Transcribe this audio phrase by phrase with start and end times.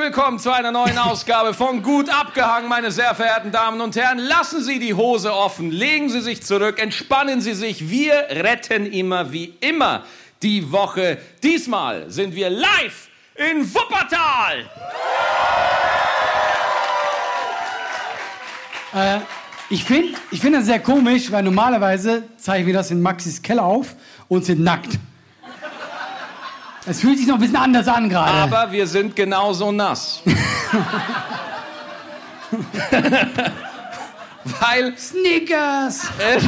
[0.00, 4.18] willkommen zu einer neuen Ausgabe von Gut abgehangen, meine sehr verehrten Damen und Herren.
[4.18, 7.90] Lassen Sie die Hose offen, legen Sie sich zurück, entspannen Sie sich.
[7.90, 10.04] Wir retten immer wie immer
[10.42, 11.18] die Woche.
[11.42, 14.70] Diesmal sind wir live in Wuppertal.
[18.94, 19.18] Äh,
[19.68, 23.64] ich finde ich find das sehr komisch, weil normalerweise zeigen wir das in Maxis Keller
[23.64, 23.94] auf
[24.28, 24.98] und sind nackt.
[26.90, 28.32] Es fühlt sich noch ein bisschen anders an gerade.
[28.32, 30.22] Aber wir sind genauso nass.
[34.58, 36.08] Weil Snickers!
[36.18, 36.42] es,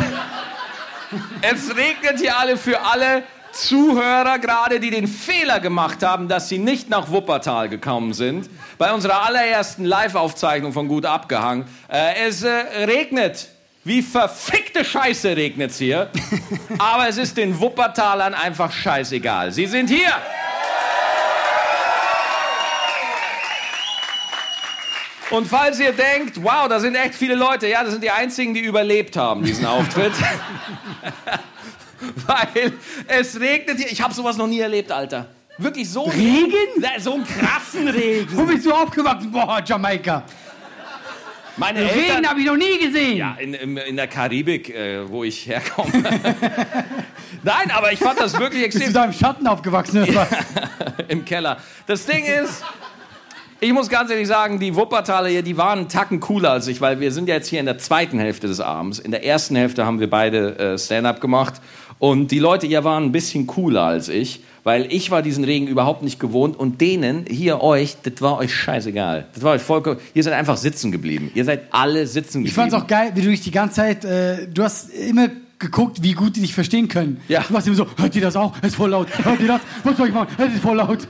[1.42, 6.58] es regnet hier alle für alle Zuhörer gerade, die den Fehler gemacht haben, dass sie
[6.58, 8.50] nicht nach Wuppertal gekommen sind.
[8.78, 11.66] Bei unserer allerersten Live-Aufzeichnung von Gut abgehangen.
[11.86, 13.46] Äh, es äh, regnet.
[13.84, 16.08] Wie verfickte Scheiße regnet's hier.
[16.78, 19.50] Aber es ist den Wuppertalern einfach scheißegal.
[19.50, 20.12] Sie sind hier.
[25.30, 28.52] Und falls ihr denkt, wow, da sind echt viele Leute, ja, das sind die einzigen,
[28.52, 30.12] die überlebt haben, diesen Auftritt.
[32.26, 32.72] Weil
[33.08, 33.90] es regnet hier.
[33.90, 35.26] Ich habe sowas noch nie erlebt, Alter.
[35.58, 36.04] Wirklich so.
[36.04, 36.84] Regen?
[36.98, 38.36] So einen krassen Regen.
[38.36, 39.32] Wo bist du aufgewachsen?
[39.32, 40.24] Boah, Jamaika.
[41.56, 42.26] Meine Regen Eltern.
[42.28, 43.16] habe ich noch nie gesehen.
[43.16, 45.92] Ja, in, in, in der Karibik, äh, wo ich herkomme.
[47.42, 50.28] Nein, aber ich fand das wirklich Bist du extrem da im Schatten aufgewachsen oder was?
[51.08, 51.58] im Keller.
[51.86, 52.62] Das Ding ist,
[53.60, 56.80] ich muss ganz ehrlich sagen, die Wuppertaler hier, die waren einen Tacken cooler als ich,
[56.80, 58.98] weil wir sind ja jetzt hier in der zweiten Hälfte des Abends.
[58.98, 61.54] In der ersten Hälfte haben wir beide äh, Stand-up gemacht
[62.02, 65.68] und die Leute hier waren ein bisschen cooler als ich, weil ich war diesen Regen
[65.68, 69.28] überhaupt nicht gewohnt und denen, hier euch, das war euch scheißegal.
[69.32, 71.30] Das war euch vollkommen, ihr seid einfach sitzen geblieben.
[71.36, 72.46] Ihr seid alle sitzen geblieben.
[72.48, 75.28] Ich fand's auch geil, wie du dich die ganze Zeit, äh, du hast immer
[75.60, 77.20] geguckt, wie gut die dich verstehen können.
[77.28, 77.44] Ja.
[77.46, 78.52] Du warst immer so, hört ihr das auch?
[78.62, 79.06] Es ist voll laut.
[79.24, 79.60] Hört ihr das?
[79.84, 80.34] Was soll ich machen?
[80.38, 81.06] Es ist voll laut.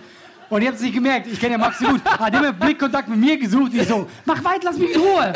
[0.53, 2.05] Und ihr habt es nicht gemerkt, ich kenne ja Maxi gut.
[2.05, 3.73] Hat immer Blickkontakt mit mir gesucht.
[3.73, 5.33] Ich so, mach weit, lass mich in Ruhe.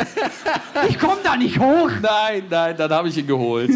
[0.87, 1.89] Ich komm da nicht hoch.
[1.99, 3.71] Nein, nein, dann habe ich ihn geholt.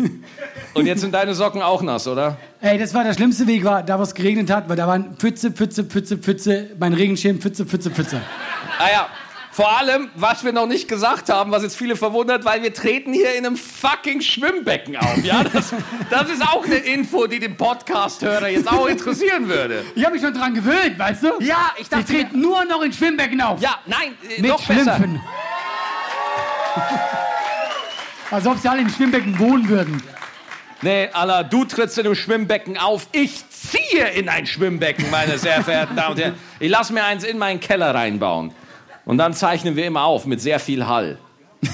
[0.75, 2.37] Und jetzt sind deine Socken auch nass, oder?
[2.61, 5.15] Ey, das war der schlimmste Weg, war, da wo es geregnet hat, weil da waren
[5.17, 8.21] Pfütze, Pfütze, Pfütze, Pfütze, mein Regenschirm, Pfütze, Pfütze, Pfütze.
[8.77, 9.07] Ah ja,
[9.51, 13.11] vor allem, was wir noch nicht gesagt haben, was jetzt viele verwundert, weil wir treten
[13.13, 15.17] hier in einem fucking Schwimmbecken auf.
[15.23, 15.73] Ja, das,
[16.09, 19.83] das ist auch eine Info, die den Podcast-Hörer jetzt auch interessieren würde.
[19.95, 21.27] Ich habe mich schon dran gewöhnt, weißt du?
[21.39, 23.61] Ja, ich Ich dachte, trete nur noch in Schwimmbecken auf.
[23.61, 24.95] ja, nein, äh, mit noch besser.
[24.95, 25.21] Schlümpfen.
[28.31, 30.01] Als ob sie alle in Schwimmbecken wohnen würden.
[30.81, 33.07] Nee, Allah, du trittst in einem Schwimmbecken auf.
[33.11, 36.35] Ich ziehe in ein Schwimmbecken, meine sehr verehrten Damen und Herren.
[36.59, 38.51] Ich lasse mir eins in meinen Keller reinbauen.
[39.05, 41.17] Und dann zeichnen wir immer auf mit sehr viel Hall.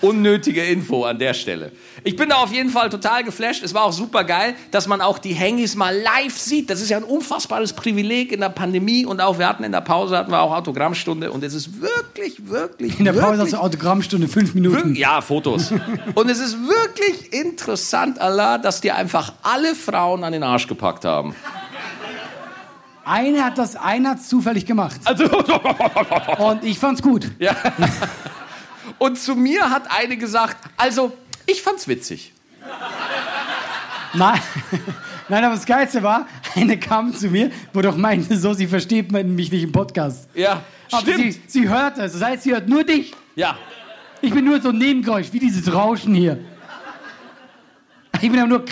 [0.00, 1.72] Unnötige Info an der Stelle.
[2.04, 3.64] Ich bin da auf jeden Fall total geflasht.
[3.64, 6.70] Es war auch super geil, dass man auch die Hengis mal live sieht.
[6.70, 9.04] Das ist ja ein unfassbares Privileg in der Pandemie.
[9.04, 11.32] Und auch wir hatten in der Pause hatten wir auch Autogrammstunde.
[11.32, 14.94] Und es ist wirklich, wirklich, In der Pause hast du Autogrammstunde, fünf Minuten.
[14.94, 15.72] Ja, Fotos.
[16.14, 21.04] Und es ist wirklich interessant, Allah, dass dir einfach alle Frauen an den Arsch gepackt
[21.04, 21.34] haben.
[23.08, 25.00] Eine hat das, einer zufällig gemacht.
[25.04, 25.24] Also,
[26.38, 27.30] Und ich fand's gut.
[27.38, 27.54] ja.
[28.98, 31.16] Und zu mir hat eine gesagt, also,
[31.46, 32.32] ich fand's witzig.
[34.12, 34.40] Nein,
[35.28, 39.12] Nein, aber das Geilste war, eine kam zu mir, wo doch meinte, so, sie versteht
[39.12, 40.28] mich nicht im Podcast.
[40.34, 41.32] Ja, Aber stimmt.
[41.32, 42.12] sie, sie hört es.
[42.14, 43.12] Das heißt, sie hört nur dich.
[43.36, 43.56] Ja.
[44.20, 46.38] Ich bin nur so ein Nebengeräusch, wie dieses Rauschen hier.
[48.20, 48.64] Ich bin aber nur.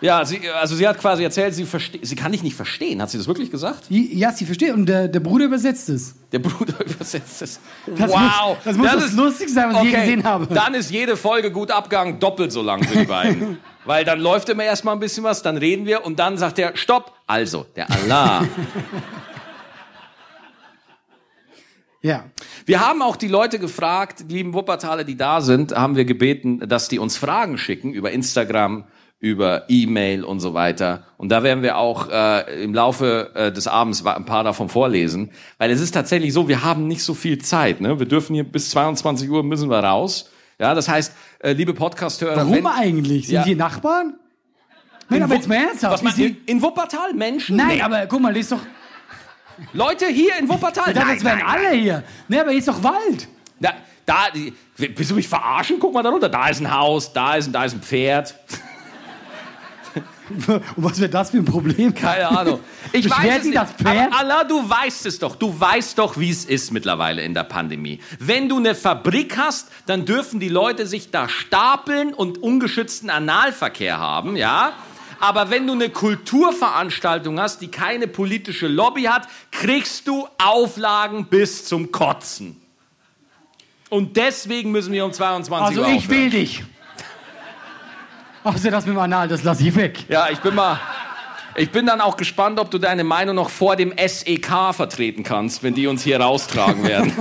[0.00, 1.66] Ja, sie, also sie hat quasi erzählt, sie,
[2.02, 3.02] sie kann dich nicht verstehen.
[3.02, 3.84] Hat sie das wirklich gesagt?
[3.88, 4.72] Ja, sie versteht.
[4.72, 6.14] Und der, der Bruder übersetzt es.
[6.30, 7.58] Der Bruder übersetzt es.
[7.96, 8.56] Das wow.
[8.56, 10.46] muss- das muss das Lustigste sein, was ich je gesehen habe.
[10.46, 13.58] Dann ist jede Folge gut abgegangen, doppelt so lang für die beiden.
[13.84, 16.76] Weil dann läuft immer erstmal ein bisschen was, dann reden wir und dann sagt er,
[16.76, 17.12] stopp.
[17.26, 18.44] Also, der Allah.
[22.00, 22.26] Ja.
[22.64, 26.60] Wir haben auch die Leute gefragt, die lieben Wuppertaler, die da sind, haben wir gebeten,
[26.68, 28.84] dass die uns Fragen schicken über Instagram,
[29.20, 31.04] über E-Mail und so weiter.
[31.16, 35.30] Und da werden wir auch äh, im Laufe äh, des Abends ein paar davon vorlesen.
[35.58, 37.80] Weil es ist tatsächlich so, wir haben nicht so viel Zeit.
[37.80, 37.98] Ne?
[37.98, 40.30] Wir dürfen hier bis 22 Uhr müssen wir raus.
[40.60, 43.26] Ja, das heißt, äh, liebe Podcast-Hörer, Warum wenn- eigentlich?
[43.26, 43.42] Sind Ja.
[43.44, 44.14] die Nachbarn?
[45.08, 45.94] Nein, aber jetzt mal ernsthaft.
[45.94, 46.30] Was meinst du?
[46.46, 47.56] In Wuppertal Menschen?
[47.56, 47.82] Nein, Nee.
[47.82, 48.60] aber guck mal, das ist doch.
[49.72, 50.84] Leute hier in Wuppertal?
[50.88, 52.04] Ich dachte, das wären alle hier.
[52.28, 53.26] Nee, aber hier ist doch Wald.
[53.58, 53.72] Da,
[54.06, 54.26] da,
[54.76, 55.78] willst du mich verarschen?
[55.80, 56.28] Guck mal da runter.
[56.28, 58.34] Da ist ein Haus, da ist ein, da ist ein Pferd.
[60.46, 61.94] Und was wäre das für ein Problem?
[61.94, 62.60] Keine Ahnung.
[62.92, 64.12] Ich Beschwert weiß es das Pferd?
[64.12, 65.36] Aber Allah, du weißt es doch.
[65.36, 68.00] Du weißt doch, wie es ist mittlerweile in der Pandemie.
[68.18, 73.98] Wenn du eine Fabrik hast, dann dürfen die Leute sich da stapeln und ungeschützten Analverkehr
[73.98, 74.72] haben, ja?
[75.20, 81.64] Aber wenn du eine Kulturveranstaltung hast, die keine politische Lobby hat, kriegst du Auflagen bis
[81.64, 82.56] zum Kotzen.
[83.90, 86.22] Und deswegen müssen wir um 22 Also Uhr ich aufhören.
[86.22, 86.62] will dich.
[88.48, 90.06] Außer das mit dem Anal, das lasse ich weg.
[90.08, 90.80] Ja, ich bin mal.
[91.54, 95.62] Ich bin dann auch gespannt, ob du deine Meinung noch vor dem SEK vertreten kannst,
[95.62, 97.12] wenn die uns hier raustragen werden.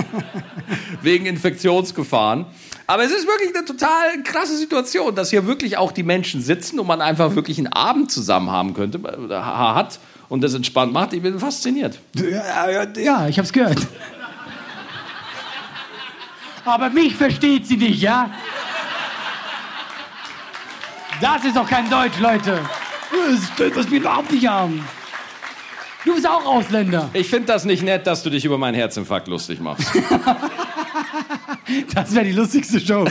[1.01, 2.45] Wegen Infektionsgefahren.
[2.85, 6.79] Aber es ist wirklich eine total krasse Situation, dass hier wirklich auch die Menschen sitzen
[6.79, 11.12] und man einfach wirklich einen Abend zusammen haben könnte, äh, hat und das entspannt macht.
[11.12, 12.00] Ich bin fasziniert.
[13.03, 13.85] Ja ich hab's gehört.
[16.63, 18.29] Aber mich versteht sie nicht, ja?
[21.21, 22.59] Das ist doch kein Deutsch, Leute.
[23.57, 24.85] Das, das wir überhaupt nicht haben.
[26.05, 27.09] Du bist auch Ausländer.
[27.13, 29.87] Ich finde das nicht nett, dass du dich über meinen Herzinfarkt lustig machst.
[31.93, 33.05] Das wäre die lustigste Show.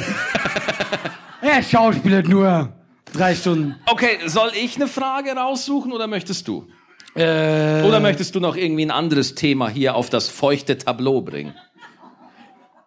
[1.42, 2.72] er schauspielert nur
[3.12, 3.76] drei Stunden.
[3.86, 6.66] Okay, soll ich eine Frage raussuchen oder möchtest du?
[7.14, 11.54] Äh, Oder möchtest du noch irgendwie ein anderes Thema hier auf das feuchte Tableau bringen?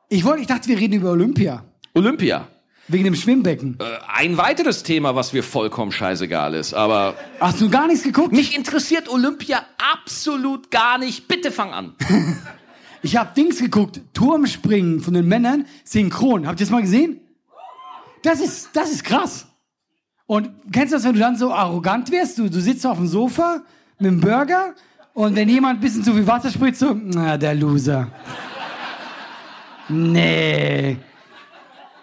[0.10, 1.64] ich, wollte, ich dachte, wir reden über Olympia.
[1.96, 2.48] Olympia.
[2.90, 3.78] Wegen dem Schwimmbecken.
[3.80, 3.84] Äh,
[4.14, 8.32] Ein weiteres Thema, was mir vollkommen scheißegal ist, aber Hast du gar nichts geguckt?
[8.34, 9.64] mich interessiert Olympia
[9.94, 11.28] absolut gar nicht.
[11.28, 11.94] Bitte fang an.
[13.02, 16.46] Ich habe Dings geguckt, Turmspringen von den Männern synchron.
[16.46, 17.22] Habt ihr das mal gesehen?
[18.24, 19.48] Das ist, das ist krass.
[20.26, 22.38] Und kennst du das, wenn du dann so arrogant wirst?
[22.38, 23.62] Du, du sitzt auf dem Sofa
[24.00, 24.76] mit einem Burger
[25.14, 28.10] und wenn jemand ein bisschen zu viel Wasser spritzt, so, na, der Loser.
[29.88, 30.98] Nee.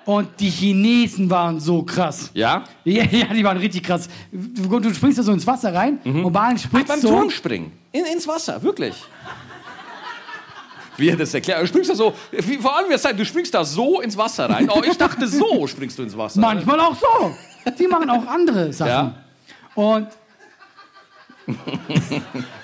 [0.06, 2.30] Und die Chinesen waren so krass.
[2.32, 2.64] Ja?
[2.84, 4.08] Ja, ja, die waren richtig krass.
[4.30, 7.08] Du, du springst da so ins Wasser rein und bei allen spritzt Beim so.
[7.08, 7.72] Turmspringen.
[7.90, 8.94] In, ins Wasser, wirklich.
[10.96, 11.60] Wie er das erklärt.
[11.62, 14.70] Du springst da so, wie, vor allem, du springst da so ins Wasser rein.
[14.70, 16.40] Oh, ich dachte, so springst du ins Wasser.
[16.40, 17.34] Manchmal auch so.
[17.76, 18.90] Die machen auch andere Sachen.
[18.90, 19.14] Ja.
[19.74, 20.08] Und.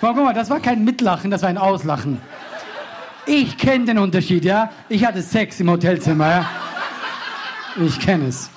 [0.00, 2.20] guck mal, das war kein Mitlachen, das war ein Auslachen.
[3.26, 4.70] Ich kenne den Unterschied, ja?
[4.88, 6.50] Ich hatte Sex im Hotelzimmer, ja?
[7.80, 8.50] Ich kenne es.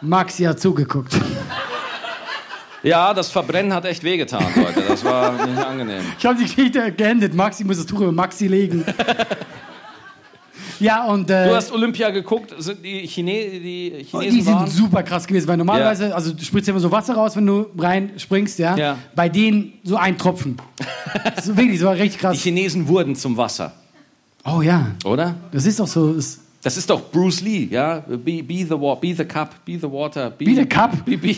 [0.00, 1.14] Maxi hat zugeguckt.
[2.82, 4.82] Ja, das Verbrennen hat echt wehgetan, Leute.
[4.86, 6.02] Das war nicht angenehm.
[6.18, 7.34] Ich habe die Geschichte geendet.
[7.34, 8.84] Maxi muss das Tuch über Maxi legen.
[10.80, 11.30] ja, und.
[11.30, 14.70] Äh, Du hast Olympia geguckt, sind die, Chine die Oh, Chinesen die sind waren?
[14.70, 17.66] super krass gewesen, weil normalerweise, also du spritzt ja immer so Wasser raus, wenn du
[17.78, 18.76] reinspringst, ja?
[18.76, 18.98] Ja.
[19.14, 20.58] Bei denen so ein Tropfen.
[21.42, 22.36] so, wirklich, das war richtig Die krass.
[22.38, 23.72] Chinesen wurden zum Wasser,
[24.44, 25.36] Oh ja, oder?
[25.52, 26.12] das ist doch so.
[26.12, 27.98] Das, Das ist doch Bruce Lee, ja?
[28.08, 30.92] Be, be the be the cup, be the water, be, Be the cup?
[31.04, 31.36] Be, be,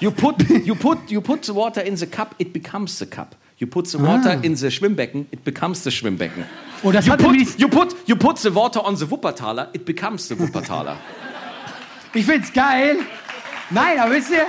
[0.00, 0.36] you put
[0.66, 3.34] you put you put the water in the cup, it becomes the cup.
[3.56, 4.44] You put the water Ah.
[4.44, 6.44] in the Schwimmbecken, it becomes the Schwimmbecken.
[6.84, 10.28] oh, das You put, you put you put the water on the Wuppertaler, it becomes
[10.28, 10.96] the Wuppertaler.
[12.14, 12.96] ich find's geil.
[13.70, 14.44] Nein, aber wisst ihr,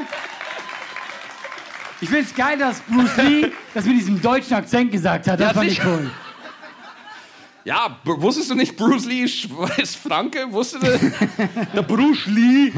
[2.02, 5.40] ich find's geil, dass Bruce Lee das mit diesem deutschen Akzent gesagt hat.
[5.40, 6.12] Das Ja, fand ich cool.
[7.66, 10.52] Ja, wusstest du nicht, Bruce Lee ist Franke?
[10.52, 11.12] Wusstest du?
[11.74, 12.72] Der Bruce Lee.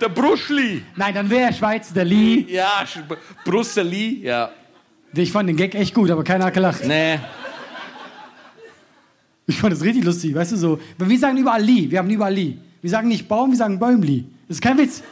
[0.00, 0.82] Der Bruce Lee.
[0.94, 2.44] Nein, dann wäre Schweiz der Lee.
[2.48, 2.84] Ja,
[3.44, 4.50] Bruce Lee, ja.
[5.14, 6.84] Ich fand den Gag echt gut, aber keiner hat gelacht.
[6.86, 7.18] Nee.
[9.46, 10.80] Ich fand das richtig lustig, weißt du so.
[10.96, 12.56] Weil wir sagen überall Lee, wir haben überall Lee.
[12.80, 14.24] Wir sagen nicht Baum, wir sagen Bäumli.
[14.48, 15.02] Das ist kein Witz.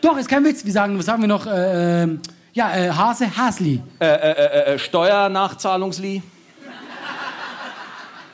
[0.00, 0.64] Doch, ist kein Witz.
[0.64, 1.46] Wir sagen, was sagen wir noch?
[1.46, 2.20] Äh, ähm,
[2.52, 3.80] ja, äh, Hase, Hasli.
[4.00, 6.22] Äh, äh, äh, Steuernachzahlungsli.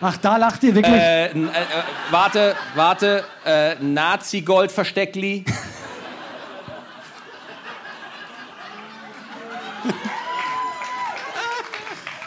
[0.05, 0.93] Ach, da lacht ihr wirklich.
[0.93, 1.47] Äh, äh, äh,
[2.11, 3.25] warte, warte.
[3.47, 5.45] Äh, Nazi-Goldversteckli.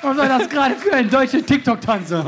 [0.02, 2.26] Was war das gerade für ein deutscher TikTok-Tanzer?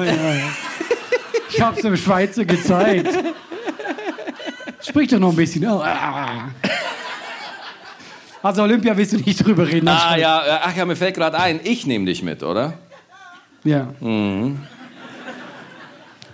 [1.49, 3.07] Ich hab's dem Schweizer gezeigt.
[4.81, 5.65] Sprich doch noch ein bisschen.
[5.65, 6.49] Oh, ah.
[8.43, 9.87] Also Olympia willst du nicht drüber reden.
[9.87, 11.61] Ah ja, äh, ach ja, mir fällt gerade ein.
[11.63, 12.73] Ich nehme dich mit, oder?
[13.63, 13.87] ja.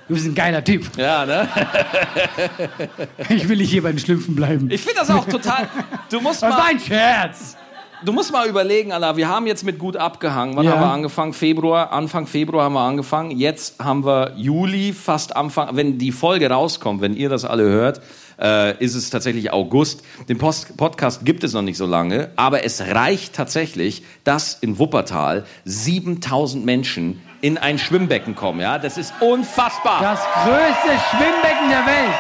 [0.07, 0.85] Du bist ein geiler Typ.
[0.97, 1.47] Ja, ne?
[3.29, 4.69] Ich will nicht hier bei den Schlümpfen bleiben.
[4.69, 5.67] Ich finde das auch total.
[6.11, 7.55] Du musst Das war mal, ein Scherz.
[8.03, 9.15] du musst mal überlegen, Alter.
[9.17, 10.55] Wir haben jetzt mit gut abgehangen.
[10.57, 10.71] Wann Ja.
[10.73, 11.33] haben wir angefangen?
[11.33, 13.31] Februar, Anfang Februar haben wir angefangen.
[13.31, 15.75] Jetzt haben wir Juli, fast Anfang.
[15.75, 18.01] Wenn die Folge rauskommt, wenn ihr das alle hört,
[18.41, 20.03] äh, ist es tatsächlich August.
[20.27, 24.79] Den Post Podcast gibt es noch nicht so lange, aber es reicht tatsächlich, dass in
[24.79, 28.61] Wuppertal 7000 Menschen in ein Schwimmbecken kommen.
[28.61, 29.99] Ja, das ist unfassbar.
[30.01, 32.15] Das größte Schwimmbecken der Welt.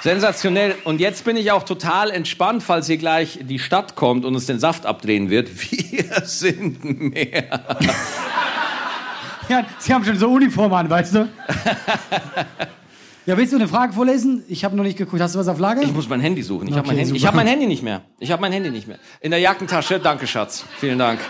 [0.00, 0.76] Sensationell.
[0.84, 4.46] Und jetzt bin ich auch total entspannt, falls hier gleich die Stadt kommt und uns
[4.46, 5.50] den Saft abdrehen wird.
[5.60, 7.60] Wir sind mehr.
[9.48, 11.28] Ja, sie haben schon so Uniform an, weißt du?
[13.30, 14.42] Ja, willst du eine Frage vorlesen?
[14.48, 15.22] Ich habe noch nicht geguckt.
[15.22, 15.82] Hast du was auf Lager?
[15.82, 16.66] Ich muss mein Handy suchen.
[16.66, 17.10] Ich habe Okay, mein, Handy.
[17.10, 17.16] super.
[17.18, 18.02] Ich hab mein Handy nicht mehr.
[18.18, 18.98] Ich habe mein Handy nicht mehr.
[19.20, 20.00] In der Jackentasche.
[20.00, 20.64] Danke, Schatz.
[20.80, 21.20] Vielen Dank.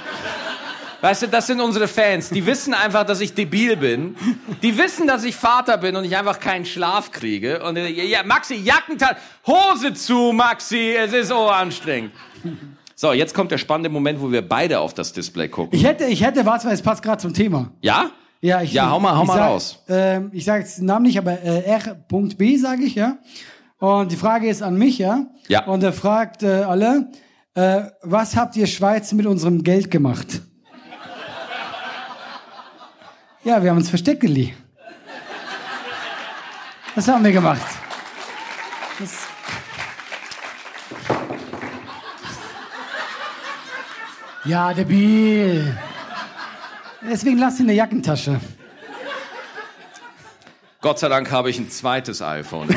[1.02, 2.30] Weißt du, das sind unsere Fans.
[2.30, 4.16] Die wissen einfach, dass ich debil bin.
[4.62, 7.62] Die wissen, dass ich Vater bin und ich einfach keinen Schlaf kriege.
[7.62, 9.16] Und äh, ja, Maxi, Jackentasche,
[9.46, 10.94] Hose zu, Maxi.
[10.98, 12.12] Es ist so anstrengend.
[12.94, 15.78] So, jetzt kommt der spannende Moment, wo wir beide auf das Display gucken.
[15.78, 17.70] Ich hätte, ich hätte, warte mal, es passt gerade zum Thema.
[17.82, 18.10] Ja?
[18.42, 19.82] Ja, ich, Ja, hau mal- hau ich mal sag, raus.
[19.88, 22.56] Ähm, ich sage jetzt den Namen nicht, aber äh, R.B.
[22.56, 23.18] sage ich, ja.
[23.78, 25.26] Und die Frage ist an mich, ja.
[25.48, 25.64] Ja.
[25.66, 27.10] Und er fragt äh, alle,
[27.54, 30.40] äh, was habt ihr Schweiz mit unserem Geld gemacht?
[33.44, 34.54] ja, wir haben uns versteckt, Geli.
[36.94, 37.60] Was haben wir gemacht?
[38.98, 39.10] Das
[44.44, 45.76] ja, debil.
[47.02, 48.40] Deswegen lass ihn in der Jackentasche.
[50.80, 52.68] Gott sei Dank habe ich ein zweites iPhone.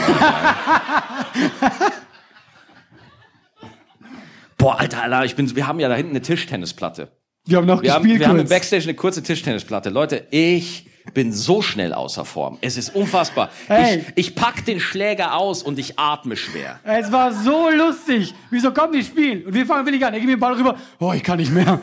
[4.57, 7.11] Boah, Alter, Alter, ich bin, wir haben ja da hinten eine Tischtennisplatte.
[7.45, 8.49] Wir haben noch Wir haben, gespielt wir haben im kurz.
[8.49, 9.89] Backstage eine kurze Tischtennisplatte.
[9.89, 12.57] Leute, ich bin so schnell außer Form.
[12.61, 13.49] Es ist unfassbar.
[13.67, 14.05] Hey.
[14.15, 16.79] Ich, ich pack den Schläger aus und ich atme schwer.
[16.85, 18.33] Es war so lustig.
[18.49, 19.45] Wieso kommt die Spiel?
[19.45, 20.13] Und wir fangen willig an.
[20.13, 20.77] Er gibt mir den Ball rüber.
[20.99, 21.81] Oh, ich kann nicht mehr.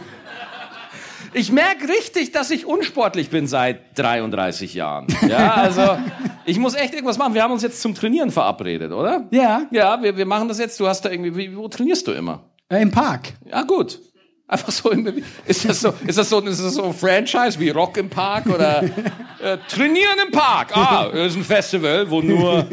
[1.33, 5.07] Ich merke richtig, dass ich unsportlich bin seit 33 Jahren.
[5.29, 5.97] Ja, also
[6.45, 7.35] ich muss echt irgendwas machen.
[7.35, 9.27] Wir haben uns jetzt zum Trainieren verabredet, oder?
[9.31, 10.79] Ja, Ja, wir, wir machen das jetzt.
[10.81, 12.45] Du hast da irgendwie, wie, wo trainierst du immer?
[12.69, 13.35] äh, im Park.
[13.49, 14.01] Ja, gut.
[14.51, 17.71] Einfach so Bewe- ist das so ist das so ist das so ein Franchise wie
[17.71, 20.77] Rock im Park oder äh, Trainieren im Park.
[20.77, 22.67] Ah, das ist ein Festival, wo nur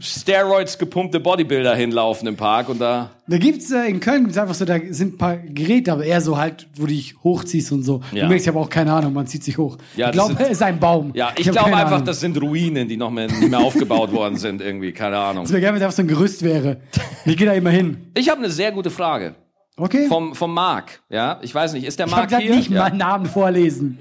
[0.00, 4.54] Steroids gepumpte Bodybuilder hinlaufen im Park und da Da gibt's äh, in Köln gibt's einfach
[4.54, 7.82] so, da sind ein paar Geräte, aber eher so halt, wo du dich hochziehst und
[7.84, 8.00] so.
[8.12, 8.22] Ja.
[8.24, 9.78] Du merkst, ich habe auch keine Ahnung, man zieht sich hoch.
[9.96, 11.12] Ja, ich glaube, es ist ein Baum.
[11.14, 12.04] ja, ich, hab glaube einfach, Ahnung.
[12.04, 15.44] das sind Ruinen, die noch mehr, nicht mehr aufgebaut worden sind irgendwie, keine Ahnung.
[15.44, 16.78] Es wäre geil, wenn es einfach so ein Gerüst wäre.
[17.24, 18.10] Ich gehe da immer hin.
[18.14, 19.34] Ich habe eine sehr gute Frage
[19.78, 20.08] Okay?
[20.08, 21.38] vom vom Marc, ja?
[21.42, 22.56] Ich weiß nicht, ist der ich gesagt, hier?
[22.56, 22.82] nicht ja.
[22.84, 23.98] meinen Namen vorlesen.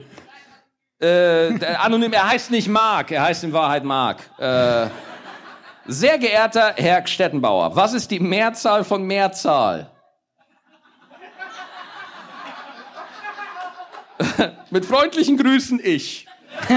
[1.01, 4.22] Äh, anonym, er heißt nicht Marc, er heißt in Wahrheit Marc.
[4.39, 4.88] Äh,
[5.86, 9.91] sehr geehrter Herr Stettenbauer, was ist die Mehrzahl von Mehrzahl?
[14.70, 16.25] Mit freundlichen Grüßen ich.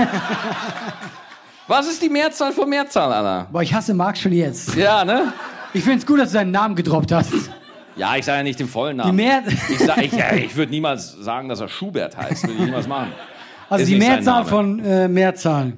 [1.69, 3.47] Was ist die Mehrzahl von Mehrzahl, Anna?
[3.52, 4.75] Boah, ich hasse Marc schon jetzt.
[4.75, 5.35] Ja, ne?
[5.75, 7.50] Ich find's gut, dass du deinen Namen gedroppt hast.
[7.99, 9.17] Ja, ich sage ja nicht den vollen Die Namen.
[9.17, 12.45] Mehr Ich, sag- ich, ja, ich würde niemals sagen, dass er Schubert heißt.
[12.45, 13.12] Würde ich niemals machen.
[13.69, 15.75] also ist die Mehrzahl von äh, Mehrzahl.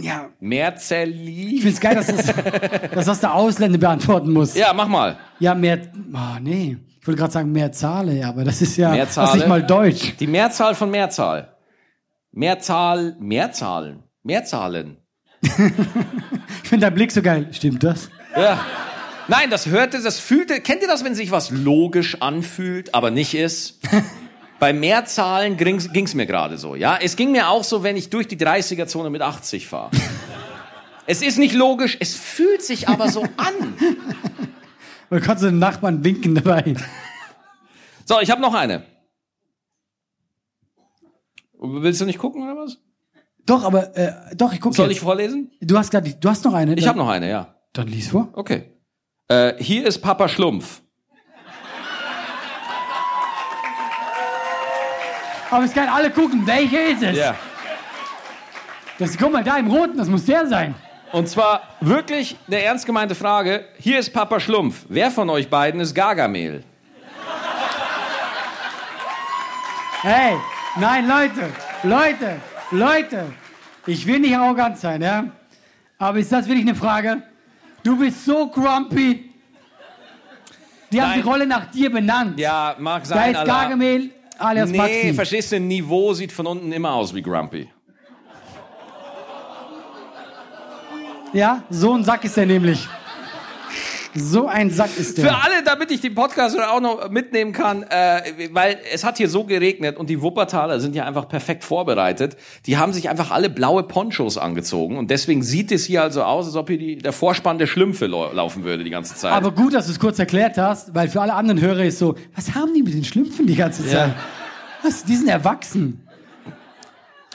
[0.00, 1.58] Ja, ich Merzeli?
[1.62, 2.26] find's geil, dass das,
[2.94, 4.54] dass das der Ausländer beantworten muss.
[4.54, 5.16] Ja, mach mal.
[5.40, 5.80] Ja, mehr.
[6.12, 6.76] Ah, nee.
[7.00, 9.26] Ich wollte gerade sagen Mehrzahle, ja, aber das ist ja Mehrzahle?
[9.26, 10.14] das ist nicht mal Deutsch.
[10.20, 11.56] Die Mehrzahl von Mehrzahl.
[12.30, 14.04] Mehrzahl, Mehrzahlen.
[14.22, 14.98] Mehrzahlen.
[16.62, 17.48] Ich finde dein Blick so geil.
[17.50, 18.10] Stimmt das?
[18.36, 18.60] Ja.
[19.30, 20.60] Nein, das hörte, das fühlte.
[20.60, 23.78] Kennt ihr das, wenn sich was logisch anfühlt, aber nicht ist?
[24.58, 26.98] Bei Mehrzahlen ging's, ging's mir gerade so, ja.
[27.00, 29.90] Es ging mir auch so, wenn ich durch die 30er-Zone mit 80 fahre.
[31.06, 33.74] Es ist nicht logisch, es fühlt sich aber so an.
[35.22, 36.76] Kannst du den Nachbarn winken dabei?
[38.04, 38.84] So, ich habe noch eine.
[41.58, 42.78] Willst du nicht gucken oder was?
[43.44, 44.98] Doch, aber äh, doch, ich gucke Soll jetzt.
[44.98, 45.50] ich vorlesen?
[45.60, 46.74] Du hast gerade, du hast noch eine.
[46.74, 47.56] Ich habe noch eine, ja.
[47.72, 48.28] Dann lies vor.
[48.34, 48.79] Okay.
[49.30, 50.82] Äh, hier ist Papa Schlumpf.
[55.48, 57.16] Aber es kann alle gucken, welche ist es?
[57.16, 57.36] Ja.
[58.98, 60.74] Das, guck mal, da im Roten, das muss der sein.
[61.12, 63.66] Und zwar wirklich eine ernst gemeinte Frage.
[63.78, 64.84] Hier ist Papa Schlumpf.
[64.88, 66.64] Wer von euch beiden ist Gargamel?
[70.02, 70.36] Hey,
[70.74, 71.50] nein, Leute,
[71.84, 72.40] Leute,
[72.72, 73.26] Leute.
[73.86, 75.24] Ich will nicht arrogant sein, ja?
[75.98, 77.22] Aber ist das wirklich eine Frage?
[77.82, 79.30] Du bist so grumpy.
[80.92, 81.22] Die haben Nein.
[81.22, 82.38] die Rolle nach dir benannt.
[82.38, 83.60] Ja, mag da sein, ist Allah.
[83.62, 85.14] Gargamel alias Nee, Maxi.
[85.14, 87.68] verstehst du, Niveau sieht von unten immer aus wie Grumpy.
[91.32, 92.88] Ja, so ein Sack ist er nämlich.
[94.14, 95.44] So ein Sack ist Für der.
[95.44, 99.44] alle, damit ich die Podcast auch noch mitnehmen kann, äh, weil es hat hier so
[99.44, 102.36] geregnet und die Wuppertaler sind ja einfach perfekt vorbereitet.
[102.66, 106.46] Die haben sich einfach alle blaue Ponchos angezogen und deswegen sieht es hier also aus,
[106.46, 109.32] als ob hier die, der Vorspann der Schlümpfe lau- laufen würde die ganze Zeit.
[109.32, 112.16] Aber gut, dass du es kurz erklärt hast, weil für alle anderen Hörer ist so,
[112.34, 114.08] was haben die mit den Schlümpfen die ganze Zeit?
[114.08, 114.14] Ja.
[114.82, 116.04] Was, die sind erwachsen.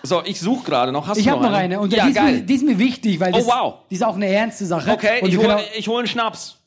[0.03, 1.07] so, ich suche gerade noch.
[1.07, 1.79] Hast Ich habe noch eine.
[1.79, 3.73] Und ja, die, ist mir, die ist mir wichtig, weil Oh, das, wow.
[3.89, 4.91] die ist auch eine ernste Sache.
[4.91, 6.57] Okay, Und ich können hole hol einen Schnaps.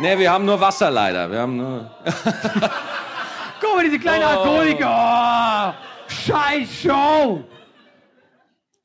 [0.00, 1.30] Nee, wir haben nur Wasser leider.
[1.30, 1.90] Wir haben nur.
[3.60, 4.28] Guck mal, diese kleine Oh.
[4.28, 5.74] Alkoholiker.
[5.76, 7.44] Oh, scheiß Show.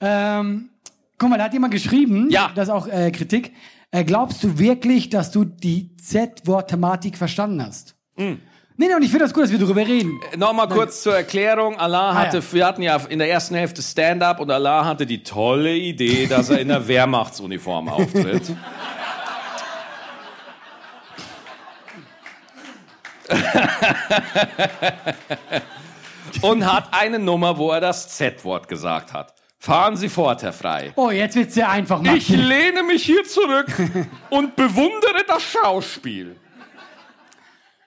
[0.02, 0.70] Ähm,
[1.18, 2.52] guck mal, da hat jemand geschrieben, Ja.
[2.56, 3.54] das ist auch äh, Kritik.
[3.92, 7.96] Äh, glaubst du wirklich, dass du die Z-Wort-Thematik verstanden hast?
[8.16, 8.40] Hm.
[8.78, 10.18] Nee, nee, und ich finde das gut, dass wir darüber reden.
[10.38, 11.78] Nochmal kurz zur Erklärung.
[11.78, 12.44] Allah Ah, hatte, ja.
[12.54, 16.50] wir hatten ja in der ersten Hälfte Stand-up und Allah hatte die tolle Idee, dass
[16.50, 18.44] er in der Wehrmachtsuniform auftritt.
[26.42, 29.34] und hat eine Nummer, wo er das Z-Wort gesagt hat.
[29.62, 30.94] Fahren Sie fort, Herr Frei.
[30.96, 32.36] Oh, jetzt wird's sehr einfach, Ich Maxi.
[32.38, 33.68] lehne mich hier zurück
[34.30, 36.38] und bewundere das Schauspiel.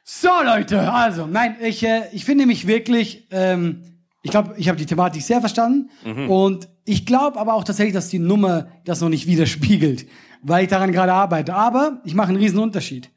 [0.04, 3.82] So, Leute, also, nein, ich, äh, ich finde mich wirklich, ähm,
[4.22, 6.30] ich glaube, ich habe die Thematik sehr verstanden Mhm.
[6.30, 10.04] und ich glaube aber auch tatsächlich, dass die Nummer das noch nicht widerspiegelt,
[10.42, 11.54] weil ich daran gerade arbeite.
[11.54, 13.10] Aber ich mache einen riesen Unterschied.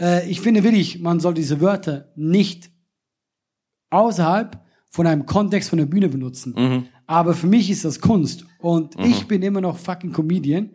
[0.00, 2.70] Äh, ich finde wirklich, man soll diese Wörter nicht
[3.90, 4.58] außerhalb
[4.90, 6.54] von einem Kontext von der Bühne benutzen.
[6.56, 6.84] Mhm.
[7.06, 10.70] Aber für mich ist das Kunst und ich bin immer noch fucking Comedian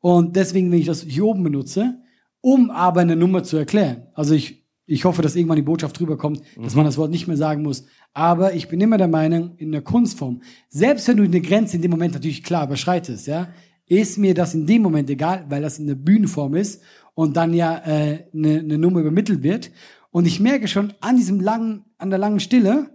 [0.00, 1.98] und deswegen, wenn ich das hier oben benutze,
[2.40, 4.08] um aber eine Nummer zu erklären.
[4.14, 7.36] Also ich, ich hoffe, dass irgendwann die Botschaft rüberkommt, dass man das Wort nicht mehr
[7.36, 7.84] sagen muss.
[8.12, 11.82] Aber ich bin immer der Meinung, in der Kunstform, selbst wenn du eine Grenze in
[11.82, 13.48] dem Moment natürlich klar überschreitest, ja,
[13.86, 16.82] ist mir das in dem Moment egal, weil das in der Bühnenform ist
[17.14, 19.70] und dann ja äh, eine, eine Nummer übermittelt wird.
[20.10, 22.90] Und ich merke schon an diesem langen, an der langen Stille,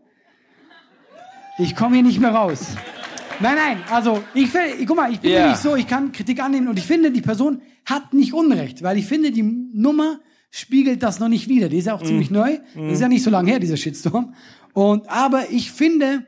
[1.57, 2.75] ich komme hier nicht mehr raus.
[3.39, 5.41] Nein, nein, also ich will, guck mal, ich bin Ja.
[5.41, 8.97] nämlich so, ich kann Kritik annehmen und ich finde, die Person hat nicht Unrecht, weil
[8.97, 10.19] ich finde, die Nummer
[10.51, 11.67] spiegelt das noch nicht wieder.
[11.67, 14.33] Die ist ja auch ziemlich neu, das ist ja nicht so lange her, dieser Shitstorm.
[14.73, 16.25] Und, aber ich finde,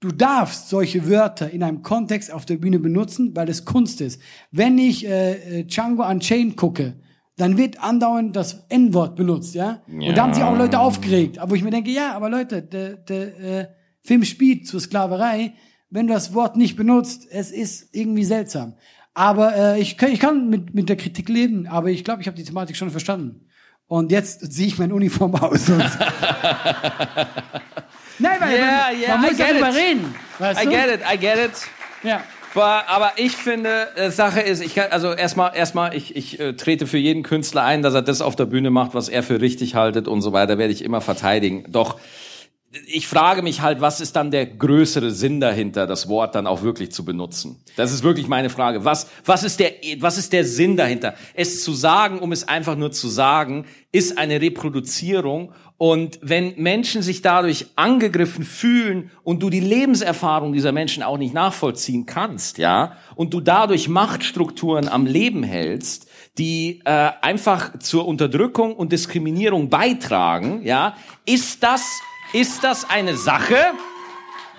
[0.00, 4.20] du darfst solche Wörter in einem Kontext auf der Bühne benutzen, weil es Kunst ist.
[4.50, 6.94] Wenn ich äh, äh, Django Unchained gucke,
[7.38, 9.80] dann wird andauernd das N-Wort benutzt, ja?
[9.86, 11.38] Und da haben sich auch Leute aufgeregt.
[11.38, 13.68] Aber wo ich mir denke, ja, aber Leute, der, der äh,
[14.02, 15.54] Film spielt zur Sklaverei.
[15.90, 18.74] Wenn du das Wort nicht benutzt, es ist irgendwie seltsam.
[19.14, 22.26] Aber äh, ich, kann, ich kann mit, mit der Kritik leben, aber ich glaube, ich
[22.26, 23.46] habe die Thematik schon verstanden.
[23.86, 25.68] Und jetzt ziehe ich meine Uniform aus.
[25.70, 25.78] Und
[28.18, 29.76] Nein, weil Yeah, man, yeah, man muss get darüber it.
[29.76, 30.14] reden.
[30.38, 30.70] Weißt I du?
[30.70, 31.52] get it, I get it.
[32.02, 32.20] Ja.
[32.54, 36.86] Aber, ich finde, äh, Sache ist, ich kann, also erstmal, erstmal, ich, ich äh, trete
[36.86, 39.74] für jeden Künstler ein, dass er das auf der Bühne macht, was er für richtig
[39.74, 41.64] haltet und so weiter, werde ich immer verteidigen.
[41.68, 41.98] Doch
[42.86, 46.62] ich frage mich halt, was ist dann der größere Sinn dahinter, das Wort dann auch
[46.62, 47.62] wirklich zu benutzen?
[47.76, 48.84] Das ist wirklich meine Frage.
[48.84, 51.14] Was, was ist der, was ist der Sinn dahinter?
[51.34, 55.52] Es zu sagen, um es einfach nur zu sagen, ist eine Reproduzierung.
[55.78, 61.32] Und wenn Menschen sich dadurch angegriffen fühlen und du die Lebenserfahrung dieser Menschen auch nicht
[61.32, 68.74] nachvollziehen kannst, ja, und du dadurch Machtstrukturen am Leben hältst, die äh, einfach zur Unterdrückung
[68.74, 72.00] und Diskriminierung beitragen, ja, ist das
[72.32, 73.56] ist das eine Sache?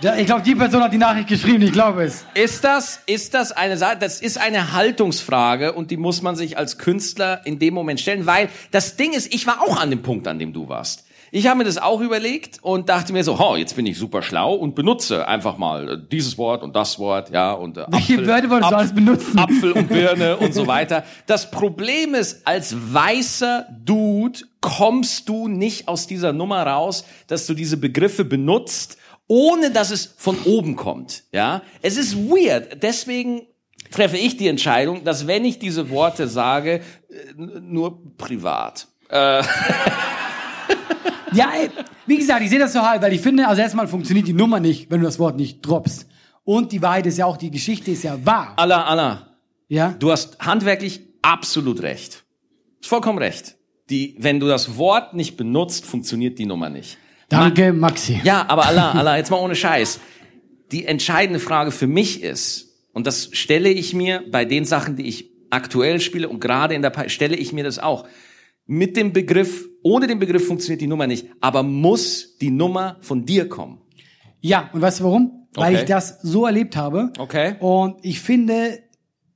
[0.01, 2.25] Ja, Ich glaube, die Person hat die Nachricht geschrieben, ich glaube es.
[2.33, 3.97] Ist das, ist das eine Sache?
[3.99, 8.25] Das ist eine Haltungsfrage und die muss man sich als Künstler in dem Moment stellen,
[8.25, 11.05] weil das Ding ist, ich war auch an dem Punkt, an dem du warst.
[11.31, 14.21] Ich habe mir das auch überlegt und dachte mir so, oh, jetzt bin ich super
[14.21, 18.25] schlau und benutze einfach mal äh, dieses Wort und das Wort, ja, und äh, Welche
[18.25, 19.37] Wörter wolltest alles benutzen?
[19.39, 21.03] Apfel und Birne und so weiter.
[21.27, 27.53] Das Problem ist, als weißer Dude kommst du nicht aus dieser Nummer raus, dass du
[27.53, 31.23] diese Begriffe benutzt, ohne dass es von oben kommt.
[31.31, 32.81] Ja, es ist weird.
[32.81, 33.43] Deswegen
[33.91, 38.87] treffe ich die Entscheidung, dass wenn ich diese Worte sage, äh, nur privat.
[39.09, 39.43] Äh,
[41.33, 41.69] Ja, ey,
[42.05, 44.59] wie gesagt, ich sehe das so halt, weil ich finde, also erstmal funktioniert die Nummer
[44.59, 46.07] nicht, wenn du das Wort nicht droppst.
[46.43, 48.53] Und die Wahrheit ist ja auch, die Geschichte ist ja wahr.
[48.55, 49.27] Allah, Allah,
[49.67, 49.95] Ja?
[49.99, 52.23] du hast handwerklich absolut recht.
[52.81, 53.55] Vollkommen recht.
[53.89, 56.97] Die, wenn du das Wort nicht benutzt, funktioniert die Nummer nicht.
[57.27, 58.19] Danke, Maxi.
[58.23, 59.99] Ja, aber Allah, Allah, jetzt mal ohne Scheiß.
[60.71, 65.07] Die entscheidende Frage für mich ist, und das stelle ich mir bei den Sachen, die
[65.07, 68.07] ich aktuell spiele und gerade in der pa stelle ich mir das auch.
[68.71, 73.25] Mit dem Begriff, ohne den Begriff funktioniert die Nummer nicht, aber muss die Nummer von
[73.25, 73.79] dir kommen.
[74.41, 75.47] Ja, und weißt du warum?
[75.55, 75.81] Weil Okay.
[75.83, 77.11] ich das so erlebt habe.
[77.17, 77.55] Okay.
[77.59, 78.79] Und ich finde,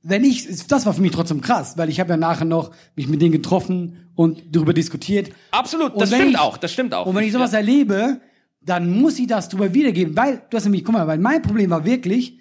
[0.04, 3.08] wenn ich, das war für mich trotzdem krass, weil ich habe ja nachher noch mich
[3.08, 5.30] mit denen getroffen und darüber diskutiert.
[5.50, 7.06] Absolut, Und das stimmt ich- auch, das stimmt auch.
[7.06, 8.20] Und wenn ich sowas erlebe,
[8.60, 11.70] dann muss ich das drüber wiedergeben, weil du hast nämlich, guck mal, weil mein Problem
[11.70, 12.38] war wirklich,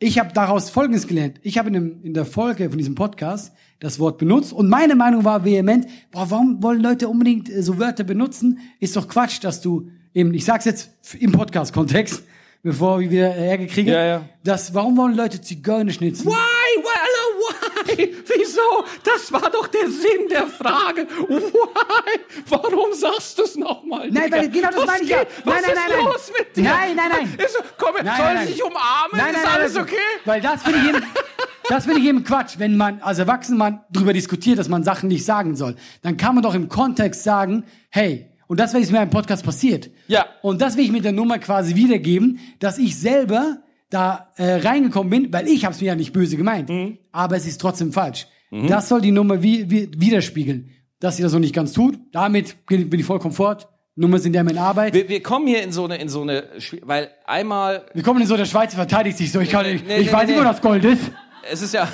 [0.00, 1.38] ich habe daraus Folgendes gelernt.
[1.42, 4.94] Ich habe in, dem- in der Folge von diesem Podcast das Wort benutzt und meine
[4.96, 8.58] Meinung war vehement, boah, warum wollen Leute unbedingt äh, so Wörter benutzen?
[8.80, 12.22] Ist doch Quatsch, dass du eben, ich sag's jetzt im Podcast-Kontext,
[12.62, 14.28] bevor wir wieder Ärger kriegen, Ja, ja.
[14.42, 16.26] dass, warum wollen Leute Zigeunerschnitzel?
[16.26, 16.32] Why?
[16.76, 18.16] Well, why?
[18.36, 18.84] Wieso?
[19.04, 21.06] Das war doch der Sinn der Frage.
[21.28, 22.20] Why?
[22.48, 24.10] Warum sagst du es nochmal?
[24.10, 25.18] Nein, weil genau das Was meine ich ja.
[25.18, 26.04] Nein, nein, ist nein, nein.
[26.04, 26.62] los mit dir?
[26.64, 27.34] Nein, nein, nein.
[27.46, 28.46] Ist, komm, Nein, nein, ich nein.
[28.48, 29.12] dich umarmen?
[29.16, 29.96] Nein, ist nein, alles nein, okay?
[30.24, 30.96] Weil das finde ich
[31.68, 32.54] das finde ich eben Quatsch.
[32.58, 36.42] Wenn man als Erwachsener drüber diskutiert, dass man Sachen nicht sagen soll, dann kann man
[36.42, 39.90] doch im Kontext sagen, hey, und das ist mir im Podcast passiert.
[40.06, 40.24] Ja.
[40.42, 43.58] Und das will ich mit der Nummer quasi wiedergeben, dass ich selber
[43.90, 46.98] da äh, reingekommen bin, weil ich habe es mir ja nicht böse gemeint, Mhm.
[47.12, 48.26] aber es ist trotzdem falsch.
[48.50, 50.70] Das soll die Nummer wie, wie, widerspiegeln.
[51.00, 53.68] Dass sie das so nicht ganz tut, damit bin ich voll komfort.
[53.94, 54.94] Nummer sind ja in Arbeit.
[54.94, 56.44] Wir, Wir, wir kommen hier in so eine, in so eine,
[56.82, 59.40] weil einmal, kommen in so, der Schweizer verteidigt sich so.
[59.40, 61.02] Ich, kann, nicht- Nee, ich nee, weiß nicht, wo das Gold ist.
[61.50, 61.88] Es ist ja,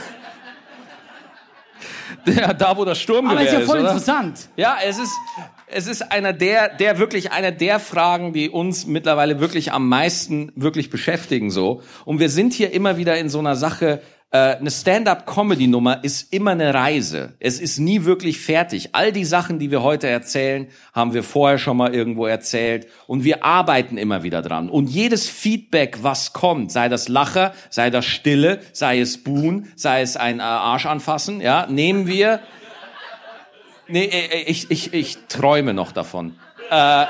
[2.26, 3.88] ja da wo das Sturmgewehr Aber ist ja voll oder?
[3.90, 4.48] interessant.
[4.56, 5.12] Ja, es ist,
[5.66, 10.52] es ist einer der, der wirklich einer der Fragen, die uns mittlerweile wirklich am meisten
[10.56, 11.82] wirklich beschäftigen so.
[12.04, 14.00] Und wir sind hier immer wieder in so einer Sache.
[14.34, 17.34] Äh, eine Stand-up-Comedy-Nummer ist immer eine Reise.
[17.38, 18.88] Es ist nie wirklich fertig.
[18.90, 22.88] All die Sachen, die wir heute erzählen, haben wir vorher schon mal irgendwo erzählt.
[23.06, 24.68] Und wir arbeiten immer wieder dran.
[24.68, 30.02] Und jedes Feedback, was kommt, sei das Lacher, sei das Stille, sei es Buhn, sei
[30.02, 32.40] es ein äh, Arsch anfassen, ja, nehmen wir
[33.86, 36.36] Nee, äh, ich, ich, ich träume noch davon.
[36.70, 37.04] Äh,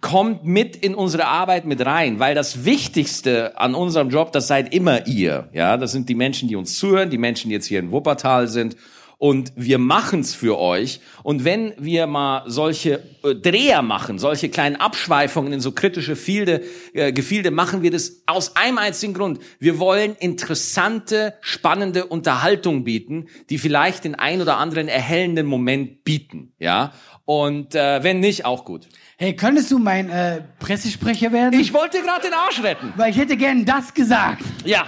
[0.00, 4.72] kommt mit in unsere Arbeit mit rein, weil das Wichtigste an unserem Job, das seid
[4.72, 5.48] immer ihr.
[5.52, 8.48] Ja, das sind die Menschen, die uns zuhören, die Menschen, die jetzt hier in Wuppertal
[8.48, 8.76] sind.
[9.20, 11.00] Und wir machen's für euch.
[11.24, 16.62] Und wenn wir mal solche äh, Dreher machen, solche kleinen Abschweifungen in so kritische Fielde,
[16.92, 19.40] äh, Gefilde, machen wir das aus einem einzigen Grund.
[19.58, 26.52] Wir wollen interessante, spannende Unterhaltung bieten, die vielleicht den ein oder anderen erhellenden Moment bieten.
[26.60, 26.92] Ja.
[27.28, 28.88] Und äh, wenn nicht, auch gut.
[29.18, 31.60] Hey, könntest du mein äh, Pressesprecher werden?
[31.60, 32.94] Ich wollte gerade den Arsch retten.
[32.96, 34.40] Weil ich hätte gern das gesagt.
[34.64, 34.86] Ja.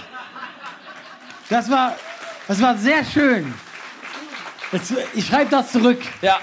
[1.49, 1.95] Das war,
[2.47, 3.53] das war sehr schön.
[4.71, 5.99] Jetzt, ich schreibe das zurück.
[6.23, 6.39] Ja.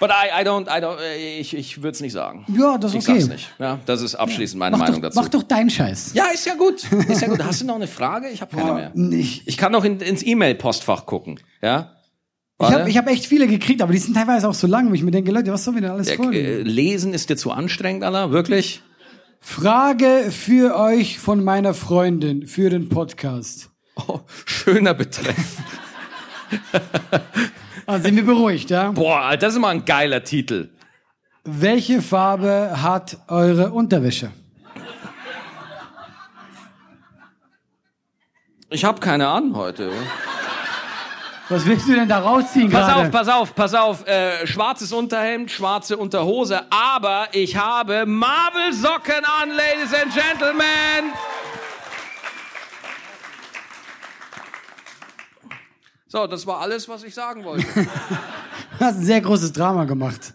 [0.00, 2.44] But I, I don't, I don't, äh, ich, ich würde es nicht sagen.
[2.48, 3.20] Ja, das ist Ich okay.
[3.20, 3.54] sag's nicht.
[3.60, 5.20] Ja, das ist abschließend meine Mach Meinung doch, dazu.
[5.20, 6.10] mach doch deinen Scheiß.
[6.14, 6.82] Ja, ist ja gut.
[7.08, 7.44] Ist ja gut.
[7.44, 8.28] Hast du noch eine Frage?
[8.30, 8.92] Ich habe keine mehr.
[9.16, 11.38] Ich, Ich kann noch in, ins E-Mail-Postfach gucken.
[11.62, 11.92] Ja.
[12.60, 14.94] Ich habe ich hab echt viele gekriegt, aber die sind teilweise auch so lang, wo
[14.94, 16.66] ich mir denke, Leute, was sollen wir denn alles äh, vorlesen?
[16.66, 18.32] lesen ist dir zu anstrengend, Anna?
[18.32, 18.82] Wirklich?
[19.40, 23.70] Frage für euch von meiner Freundin für den Podcast.
[24.06, 25.58] Oh, schöner Betreff.
[27.86, 28.90] Also sind wir beruhigt, ja?
[28.90, 30.70] Boah, Alter, das ist immer ein geiler Titel.
[31.44, 34.30] Welche Farbe hat eure Unterwäsche?
[38.70, 39.90] Ich habe keine Ahnung heute.
[41.50, 43.06] Was willst du denn da rausziehen Pass gerade?
[43.06, 44.06] auf, pass auf, pass auf.
[44.06, 46.70] Äh, schwarzes Unterhemd, schwarze Unterhose.
[46.70, 51.12] Aber ich habe Marvel-Socken an, Ladies and Gentlemen.
[56.06, 57.64] So, das war alles, was ich sagen wollte.
[57.64, 57.80] Du
[58.80, 60.34] hast ein sehr großes Drama gemacht.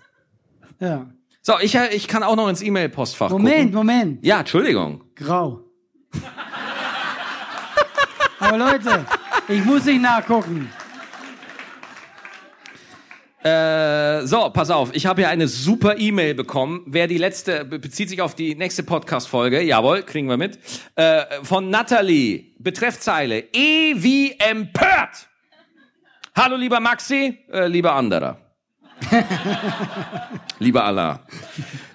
[0.80, 1.06] Ja.
[1.44, 3.76] So, ich, äh, ich kann auch noch ins E-Mail-Postfach Moment, gucken.
[3.76, 4.26] Moment.
[4.26, 5.04] Ja, Entschuldigung.
[5.16, 5.60] Grau.
[8.40, 9.06] Aber Leute,
[9.48, 10.72] ich muss nicht nachgucken.
[13.44, 14.92] Äh, so, pass auf.
[14.94, 16.82] Ich habe hier eine super E-Mail bekommen.
[16.86, 19.62] Wer die letzte, be- bezieht sich auf die nächste Podcast-Folge.
[19.62, 20.60] Jawohl, kriegen wir mit.
[20.96, 22.54] Äh, von Natalie.
[22.60, 23.40] Betreffzeile.
[23.54, 25.28] E wie empört.
[26.36, 28.38] Hallo, lieber Maxi, äh, lieber anderer.
[30.60, 31.20] lieber Allah.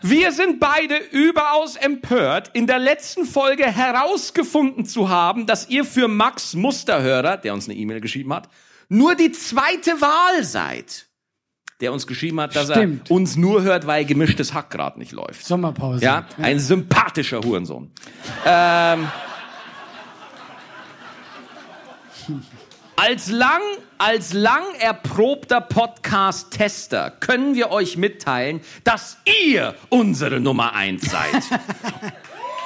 [0.02, 6.06] Wir sind beide überaus empört, in der letzten Folge herausgefunden zu haben, dass ihr für
[6.08, 8.48] Max Musterhörer, der uns eine E-Mail geschrieben hat,
[8.90, 11.08] nur die zweite Wahl seid.
[11.80, 13.08] Der uns geschrieben hat, dass Stimmt.
[13.08, 15.44] er uns nur hört, weil gemischtes Hack gerade nicht läuft.
[15.44, 16.04] Sommerpause.
[16.04, 17.90] Ja, ein sympathischer Hurensohn.
[18.44, 19.06] ähm,
[22.96, 23.60] als lang,
[23.98, 31.44] als lang erprobter Podcast-Tester können wir euch mitteilen, dass ihr unsere Nummer eins seid.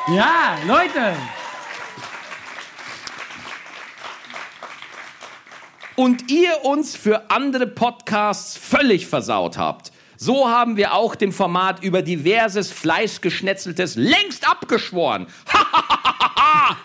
[0.09, 1.15] Ja, Leute.
[5.97, 9.93] Und ihr uns für andere Podcasts völlig versaut habt.
[10.17, 15.27] So haben wir auch dem Format über diverses Fleischgeschnetzeltes längst abgeschworen.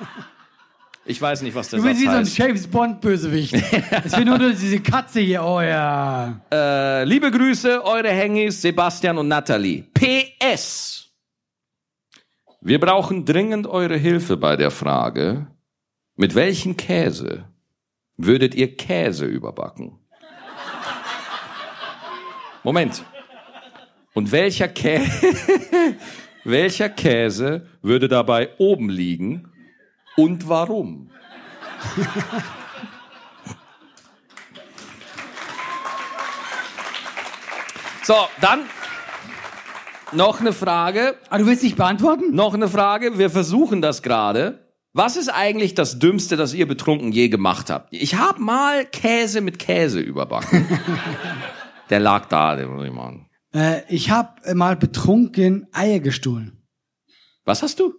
[1.06, 2.26] ich weiß nicht, was das Du bist wie so ein.
[2.26, 3.54] James Bond Bösewicht.
[4.04, 5.43] Es wird nur diese Katze hier.
[5.43, 6.41] Oh ja.
[6.52, 9.84] Äh, liebe Grüße, eure Hengis, Sebastian und Nathalie.
[9.93, 11.12] PS.
[12.60, 15.46] Wir brauchen dringend eure Hilfe bei der Frage,
[16.15, 17.46] mit welchem Käse
[18.17, 19.97] würdet ihr Käse überbacken?
[22.63, 23.03] Moment.
[24.13, 24.99] Und welcher, Kä
[26.43, 29.51] welcher Käse würde dabei oben liegen
[30.15, 31.12] und warum?
[38.08, 38.62] So, dann
[40.13, 41.17] noch eine Frage.
[41.30, 42.34] Ah, du willst nicht beantworten?
[42.34, 43.17] Noch eine Frage.
[43.17, 44.66] Wir versuchen das gerade.
[44.93, 47.89] Was ist eigentlich das Dümmste, das ihr betrunken je gemacht habt?
[47.91, 50.67] Ich habe mal Käse mit Käse überbacken.
[51.89, 53.30] Der lag da, den muss ich machen.
[53.54, 56.63] Äh, ich habe mal betrunken Eier gestohlen.
[57.45, 57.93] Was hast du?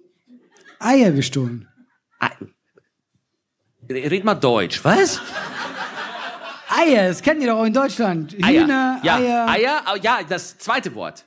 [0.79, 1.68] Eier gestohlen.
[3.90, 4.85] Red mal Deutsch.
[4.85, 5.20] Was?
[6.68, 8.37] Eier, das kennt ihr doch auch in Deutschland.
[8.42, 8.62] Eier.
[8.64, 9.48] Hühner, ja, Eier.
[9.48, 9.83] Eier.
[10.03, 11.24] Ja, das zweite Wort.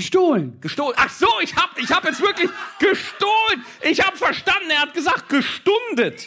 [0.00, 0.58] Gestohlen.
[0.62, 0.96] Gestohlen.
[0.98, 3.64] Ach so, ich hab, ich hab jetzt wirklich gestohlen.
[3.82, 6.26] Ich hab verstanden, er hat gesagt gestundet.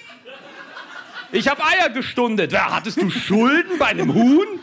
[1.31, 2.51] Ich hab Eier gestundet.
[2.51, 4.59] Ja, hattest du Schulden bei einem Huhn?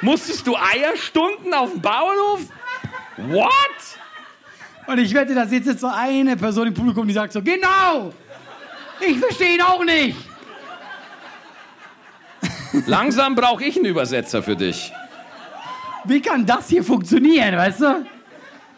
[0.00, 2.40] Musstest du Eier stunden auf dem Bauernhof?
[3.18, 3.52] What?
[4.86, 8.14] Und ich wette, da sitzt jetzt so eine Person im Publikum, die sagt so, genau!
[9.06, 10.16] Ich verstehe ihn auch nicht.
[12.86, 14.90] Langsam brauche ich einen Übersetzer für dich.
[16.04, 18.06] Wie kann das hier funktionieren, weißt du?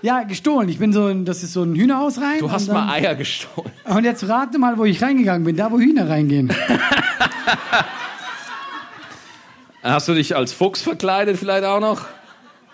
[0.02, 0.68] Ja, gestohlen.
[0.68, 2.38] Ich bin so, ein, das ist so ein Hühnerhaus rein.
[2.38, 3.70] Du hast dann, mal Eier gestohlen.
[3.84, 5.56] Und jetzt rate mal, wo ich reingegangen bin.
[5.56, 6.52] Da, wo Hühner reingehen.
[9.82, 12.04] Hast du dich als Fuchs verkleidet vielleicht auch noch?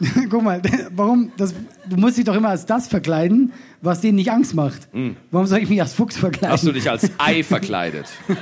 [0.31, 0.61] Guck mal,
[0.91, 1.33] warum?
[1.37, 1.55] Das,
[1.89, 4.89] du musst dich doch immer als das verkleiden, was denen nicht Angst macht.
[5.31, 6.53] Warum soll ich mich als Fuchs verkleiden?
[6.53, 8.07] Hast du dich als Ei verkleidet?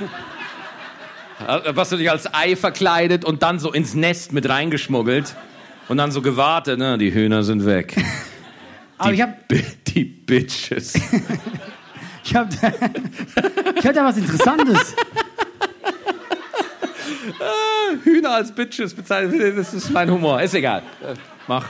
[1.75, 5.35] Hast du dich als Ei verkleidet und dann so ins Nest mit reingeschmuggelt
[5.87, 6.97] und dann so gewartet, ne?
[6.97, 7.95] Die Hühner sind weg.
[8.97, 10.93] Aber ich habe Bi- Die Bitches.
[12.23, 14.95] ich hab, ich hab da was Interessantes.
[18.03, 20.41] Hühner als Bitches bezeichnet, das ist mein Humor.
[20.41, 20.83] Ist egal.
[21.47, 21.69] Mach.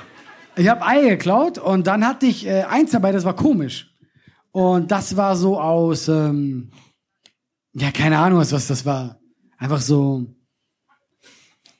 [0.56, 3.92] Ich habe Eier geklaut und dann hatte ich äh, eins dabei, das war komisch.
[4.52, 6.72] Und das war so aus, ähm,
[7.74, 9.20] ja, keine Ahnung, was, was das war.
[9.58, 10.26] Einfach so.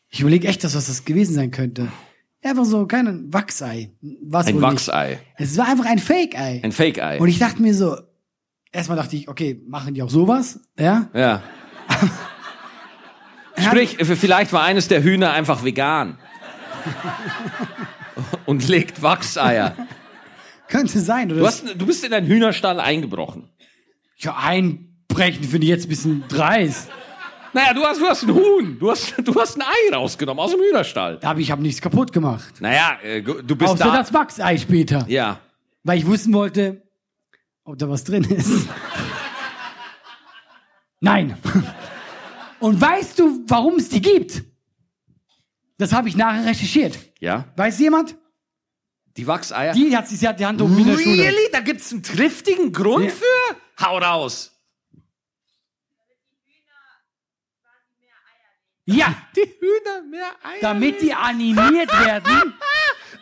[0.10, 1.90] Ich überlege echt, dass was das gewesen sein könnte.
[2.46, 3.90] Einfach so, kein Wachsei.
[4.22, 5.20] Was Ein Wachsei.
[5.40, 5.52] Nicht.
[5.52, 6.62] Es war einfach ein Fake-Ei.
[6.64, 7.20] Ein Fake-Ei.
[7.20, 7.98] Und ich dachte mir so,
[8.72, 10.60] erstmal dachte ich, okay, machen die auch sowas?
[10.78, 11.10] Ja.
[11.16, 11.42] Ja.
[13.58, 16.20] Sprich, vielleicht war eines der Hühner einfach vegan.
[18.46, 19.76] Und legt Wachseier.
[20.68, 21.40] Könnte sein, oder?
[21.40, 23.50] Du, hast, du bist in einen Hühnerstall eingebrochen.
[24.18, 26.92] ja, einbrechen finde ich jetzt ein bisschen dreist.
[27.56, 28.78] Naja, du hast, du hast ein Huhn.
[28.78, 31.20] Du hast, du hast ein Ei rausgenommen aus dem Hühnerstall.
[31.24, 32.56] Aber ich habe nichts kaputt gemacht.
[32.60, 33.98] Naja, äh, du bist Außer da.
[33.98, 35.06] das Wachsei später.
[35.08, 35.40] Ja.
[35.84, 36.82] Weil ich wissen wollte,
[37.64, 38.68] ob da was drin ist.
[41.00, 41.38] Nein.
[42.60, 44.44] Und weißt du, warum es die gibt?
[45.78, 46.98] Das habe ich nachher recherchiert.
[47.20, 47.46] Ja.
[47.56, 48.18] Weiß jemand?
[49.16, 49.74] Die Wachseier.
[49.74, 51.06] Die hat sich die Hand oben in der Schule.
[51.24, 51.50] really?
[51.54, 53.12] Da gibt's einen triftigen Grund Ja.
[53.12, 53.86] für?
[53.86, 54.52] Hau raus.
[58.86, 60.62] Ja, Die Hühner mehr Eier.
[60.62, 62.54] damit die animiert werden.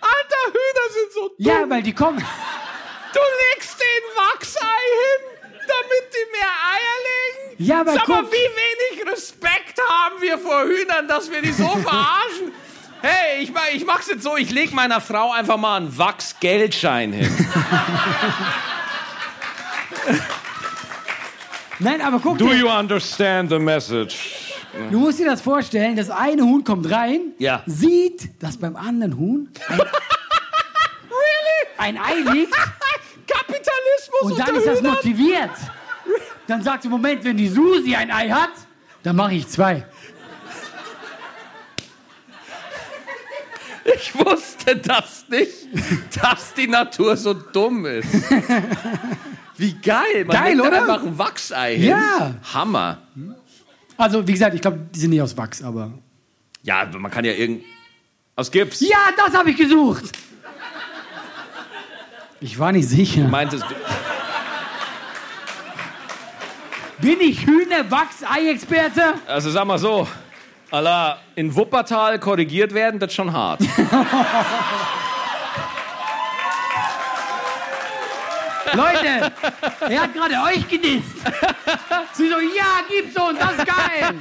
[0.02, 1.36] Alter, Hühner sind so dumm.
[1.38, 2.18] Ja, weil die kommen.
[2.20, 3.20] Du
[3.54, 7.64] legst den Wachsei hin, damit die mehr Eier legen?
[7.66, 11.68] Ja, aber Sag mal, wie wenig Respekt haben wir vor Hühnern, dass wir die so
[11.84, 12.52] verarschen?
[13.02, 17.48] Hey, ich, ich mach's jetzt so, ich leg meiner Frau einfach mal einen Wachsgeldschein hin.
[21.80, 24.43] Nein, aber guck Do dir, you understand the message?
[24.92, 27.64] Du musst dir das vorstellen, das eine Huhn kommt rein, Ja.
[27.66, 29.80] sieht, dass beim anderen Huhn ein,
[31.78, 32.54] ein Ei liegt
[33.28, 34.94] Kapitalismus und dann unter ist das Hühnern?
[34.96, 35.52] motiviert.
[36.48, 38.52] Dann sagt sie, Moment, wenn die Susi ein Ei hat,
[39.04, 39.86] dann mache ich zwei.
[43.86, 45.68] Ich wusste das nicht,
[46.22, 48.08] dass die Natur so dumm ist.
[49.58, 50.26] Wie geil.
[50.26, 50.82] Man Geil, legt oder?
[50.82, 51.90] einfach ein Wachsei hin.
[51.90, 52.34] Ja.
[52.54, 53.00] Hammer.
[53.98, 55.92] Also, wie gesagt, ich glaube, die sind nicht aus Wachs, aber.
[56.64, 57.64] Ja, man kann ja irgend...
[58.36, 58.80] Aus Gips.
[58.80, 60.06] Ja, das habe ich gesucht!
[62.40, 63.28] Ich war nicht sicher.
[63.28, 63.76] Meintest du...
[67.00, 69.16] Bin ich Hühner-Wachs-Ei-Experte?
[69.28, 70.08] Also sag mal so,
[70.72, 73.62] Allah, in Wuppertal korrigiert werden, das ist schon hart.
[78.74, 79.32] Leute,
[79.90, 81.18] er hat gerade euch gedisst.
[82.14, 84.16] Sie so, ja, Gibson, das ist geil.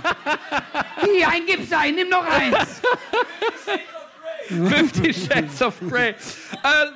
[1.05, 2.81] Hier, ein Gipsei, nimm noch eins.
[4.49, 6.11] 50 Shades of Grey.
[6.11, 6.15] Äh,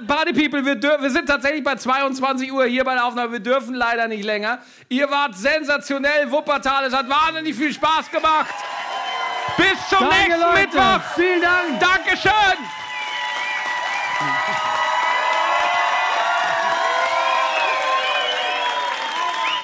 [0.06, 3.32] Party People, wir, wir sind tatsächlich bei 22 Uhr hier bei der Aufnahme.
[3.32, 4.58] Wir dürfen leider nicht länger.
[4.88, 6.84] Ihr wart sensationell, Wuppertal.
[6.84, 8.54] Es hat wahnsinnig viel Spaß gemacht.
[9.56, 10.60] Bis zum Danke, nächsten Leute.
[10.60, 11.00] Mittwoch.
[11.14, 11.80] Vielen Dank.
[11.80, 12.32] Dankeschön.